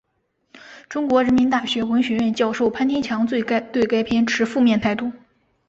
[0.89, 5.11] 中国人民大学文学院教授潘天强对该片持负面态度。